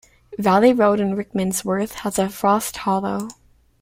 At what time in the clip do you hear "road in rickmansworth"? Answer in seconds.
0.73-1.93